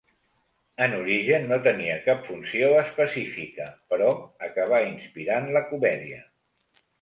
En 0.85 0.93
origen 0.99 1.43
no 1.51 1.59
tenia 1.67 1.97
cap 2.07 2.23
funció 2.29 2.69
específica 2.85 3.67
però 3.93 4.09
acabà 4.49 4.81
inspirant 4.87 5.47
la 5.59 5.63
comèdia. 5.75 6.21